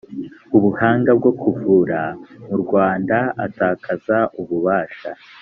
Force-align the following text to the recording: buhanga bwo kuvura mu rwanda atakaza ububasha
buhanga 0.61 1.11
bwo 1.19 1.31
kuvura 1.41 2.01
mu 2.47 2.55
rwanda 2.63 3.17
atakaza 3.45 4.17
ububasha 4.39 5.11